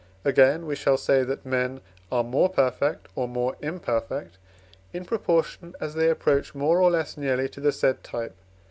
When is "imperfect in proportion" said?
3.61-5.75